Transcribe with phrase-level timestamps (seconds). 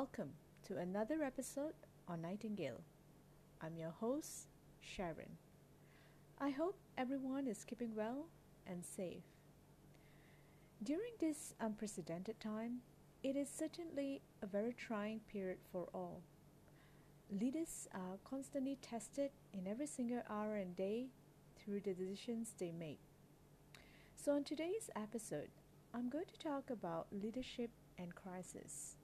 [0.00, 0.32] Welcome
[0.66, 1.72] to another episode
[2.06, 2.82] on Nightingale.
[3.62, 4.48] I'm your host,
[4.78, 5.38] Sharon.
[6.38, 8.26] I hope everyone is keeping well
[8.66, 9.22] and safe.
[10.82, 12.80] During this unprecedented time,
[13.22, 16.20] it is certainly a very trying period for all.
[17.30, 21.06] Leaders are constantly tested in every single hour and day
[21.58, 23.00] through the decisions they make.
[24.14, 25.48] So, in today's episode,
[25.94, 28.96] I'm going to talk about leadership and crisis.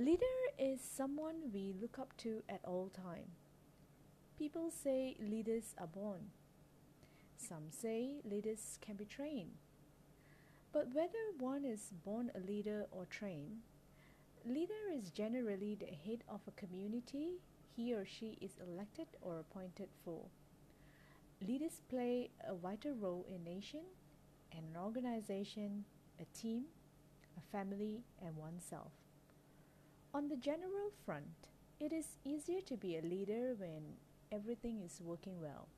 [0.00, 0.24] Leader
[0.58, 3.32] is someone we look up to at all time.
[4.38, 6.30] People say leaders are born.
[7.36, 9.50] Some say leaders can be trained.
[10.72, 13.58] But whether one is born a leader or trained,
[14.46, 17.32] leader is generally the head of a community
[17.76, 20.22] he or she is elected or appointed for.
[21.46, 23.84] Leaders play a vital role in nation,
[24.52, 25.84] an organization,
[26.18, 26.64] a team,
[27.36, 28.92] a family, and oneself.
[30.12, 31.46] On the general front,
[31.78, 33.94] it is easier to be a leader when
[34.32, 35.68] everything is working well.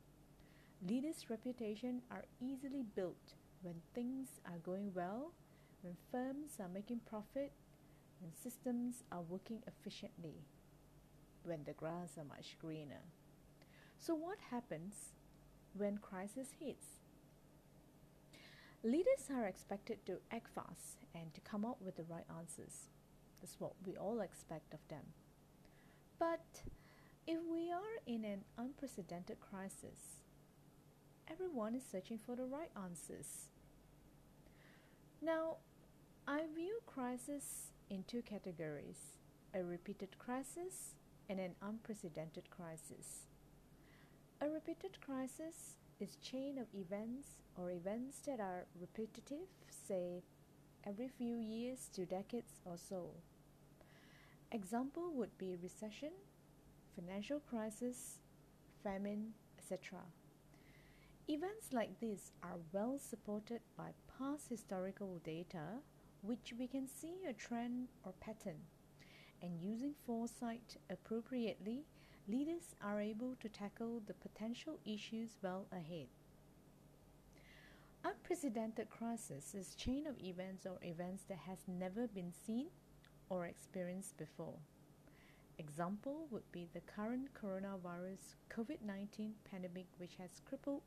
[0.89, 5.33] Leaders' reputation are easily built when things are going well,
[5.83, 7.53] when firms are making profit,
[8.23, 10.47] when systems are working efficiently,
[11.45, 13.05] when the grass are much greener.
[13.99, 14.95] So what happens
[15.75, 16.87] when crisis hits?
[18.83, 22.89] Leaders are expected to act fast and to come up with the right answers.
[23.43, 25.03] That's what we all expect of them.
[26.21, 26.63] But
[27.27, 30.23] if we are in an unprecedented crisis,
[31.29, 33.49] everyone is searching for the right answers.
[35.21, 35.57] Now,
[36.27, 39.19] I view crisis in two categories
[39.55, 40.95] a repeated crisis
[41.29, 43.27] and an unprecedented crisis.
[44.41, 50.23] A repeated crisis is chain of events or events that are repetitive, say
[50.87, 53.11] every few years to decades or so.
[54.55, 56.11] Example would be recession,
[56.95, 58.19] financial crisis,
[58.85, 60.01] famine, etc.
[61.27, 65.81] Events like these are well supported by past historical data,
[66.21, 68.59] which we can see a trend or pattern.
[69.41, 71.87] And using foresight appropriately,
[72.29, 76.09] leaders are able to tackle the potential issues well ahead.
[78.05, 82.67] Unprecedented crisis is chain of events or events that has never been seen
[83.33, 84.59] or experienced before.
[85.59, 90.83] Example would be the current coronavirus COVID 19 pandemic, which has crippled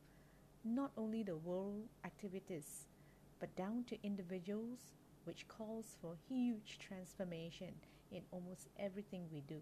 [0.63, 2.85] not only the world activities
[3.39, 7.73] but down to individuals, which calls for huge transformation
[8.11, 9.59] in almost everything we do.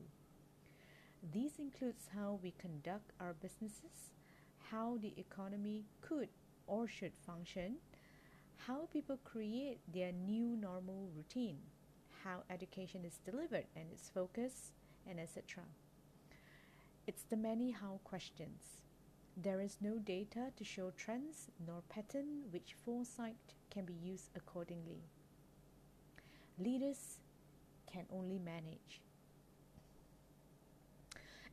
[1.33, 4.11] This includes how we conduct our businesses,
[4.71, 6.27] how the economy could
[6.67, 7.77] or should function,
[8.67, 11.59] how people create their new normal routine
[12.23, 14.71] how education is delivered and its focus,
[15.09, 15.63] and etc.
[17.05, 18.77] It's the many how questions.
[19.35, 25.01] There is no data to show trends nor pattern which foresight can be used accordingly.
[26.59, 27.17] Leaders
[27.91, 29.01] can only manage.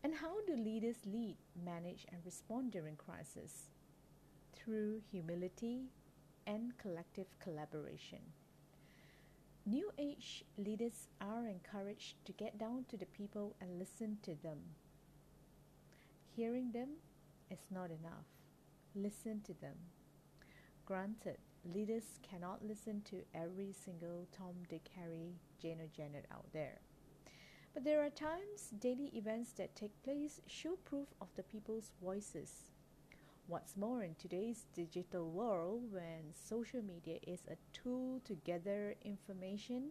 [0.05, 3.71] And how do leaders lead, manage, and respond during crisis?
[4.55, 5.87] Through humility
[6.47, 8.21] and collective collaboration.
[9.71, 14.59] New Age leaders are encouraged to get down to the people and listen to them.
[16.35, 16.89] Hearing them
[17.53, 18.27] is not enough.
[18.97, 19.77] Listen to them.
[20.85, 26.81] Granted, leaders cannot listen to every single Tom, Dick, Harry, Jane, or Janet out there.
[27.73, 32.73] But there are times daily events that take place show proof of the people's voices.
[33.51, 39.91] What's more, in today's digital world, when social media is a tool to gather information,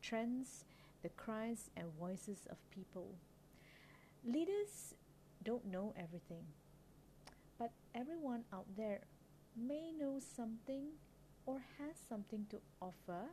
[0.00, 0.64] trends,
[1.02, 3.16] the cries and voices of people,
[4.24, 4.94] leaders
[5.42, 6.44] don't know everything.
[7.58, 9.00] But everyone out there
[9.56, 10.90] may know something
[11.46, 13.26] or has something to offer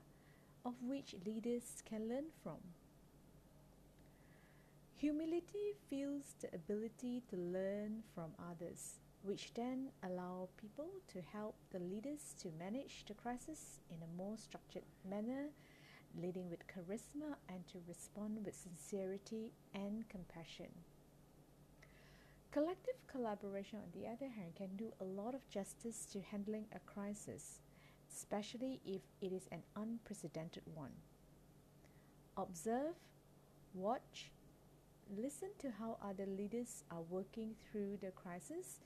[0.65, 2.57] of which leaders can learn from.
[4.95, 8.97] Humility feels the ability to learn from others
[9.27, 14.38] which then allow people to help the leaders to manage the crisis in a more
[14.38, 15.47] structured manner,
[16.18, 20.69] leading with charisma and to respond with sincerity and compassion.
[22.51, 26.80] Collective collaboration, on the other hand, can do a lot of justice to handling a
[26.80, 27.59] crisis,
[28.09, 30.94] especially if it is an unprecedented one.
[32.38, 32.95] Observe,
[33.73, 34.31] watch,
[35.18, 38.80] listen to how other leaders are working through the crisis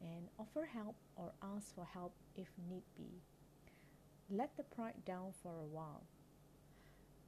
[0.00, 3.22] and offer help or ask for help if need be.
[4.30, 6.02] Let the pride down for a while.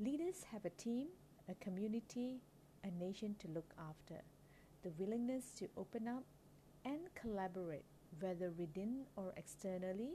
[0.00, 1.08] Leaders have a team,
[1.48, 2.40] a community,
[2.84, 4.22] a nation to look after.
[4.82, 6.24] The willingness to open up
[6.84, 7.84] and collaborate,
[8.20, 10.14] whether within or externally,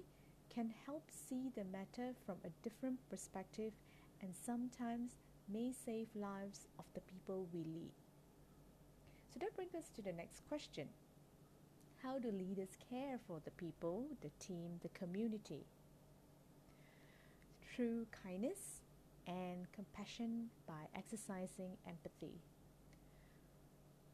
[0.53, 3.73] can help see the matter from a different perspective
[4.21, 5.11] and sometimes
[5.51, 7.91] may save lives of the people we lead.
[9.33, 10.87] So that brings us to the next question.
[12.07, 15.65] How do leaders care for the people, the team, the community?
[17.75, 18.79] Through kindness
[19.27, 22.39] and compassion by exercising empathy.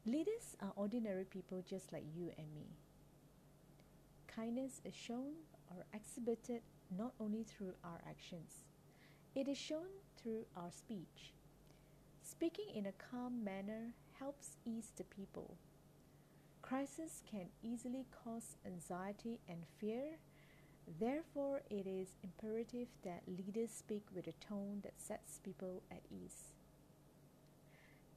[0.06, 2.66] Leaders are ordinary people just like you and me.
[4.26, 5.30] Kindness is shown
[5.70, 6.62] or exhibited
[6.98, 8.64] not only through our actions,
[9.36, 9.86] it is shown
[10.20, 11.32] through our speech.
[12.24, 15.54] Speaking in a calm manner helps ease the people.
[16.64, 20.16] Crisis can easily cause anxiety and fear.
[20.98, 26.54] Therefore, it is imperative that leaders speak with a tone that sets people at ease.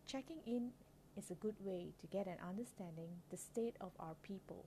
[0.06, 0.72] Checking in
[1.18, 4.64] is a good way to get an understanding the state of our people,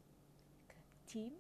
[1.06, 1.32] team,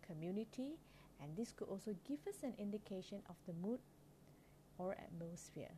[0.00, 0.78] community,
[1.20, 3.80] and this could also give us an indication of the mood
[4.78, 5.74] or atmosphere.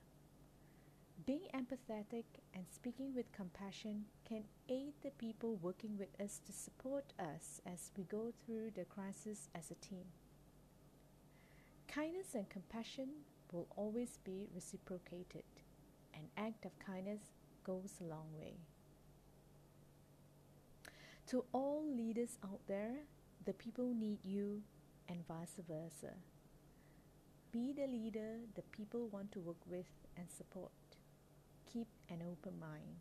[1.23, 2.25] Being empathetic
[2.55, 7.93] and speaking with compassion can aid the people working with us to support us as
[7.97, 10.05] we go through the crisis as a team.
[11.89, 13.09] Kindness and compassion
[13.53, 15.45] will always be reciprocated.
[16.13, 17.23] An act of kindness
[17.63, 18.57] goes a long way.
[21.29, 22.97] To all leaders out there,
[23.47, 24.61] the people need you
[25.09, 26.15] and vice versa.
[27.51, 29.87] Be the leader the people want to work with
[30.19, 30.73] and support.
[31.75, 33.00] Keep an open mind.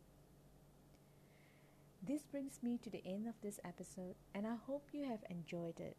[2.02, 5.80] This brings me to the end of this episode, and I hope you have enjoyed
[5.80, 5.96] it.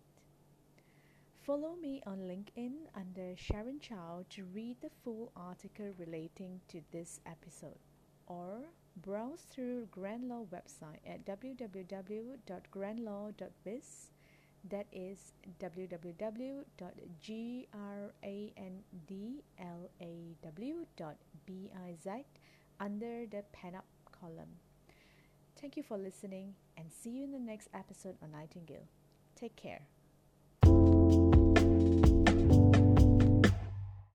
[1.46, 7.20] Follow me on LinkedIn under Sharon Chow to read the full article relating to this
[7.26, 7.78] episode,
[8.26, 8.62] or
[8.96, 14.10] browse through Grand Law website at www.grandlaw.biz
[14.68, 16.64] that is www.grandlaw.biz
[22.80, 23.84] under the pen Up
[24.20, 24.60] column.
[25.60, 28.88] Thank you for listening and see you in the next episode on Nightingale.
[29.34, 29.82] Take care.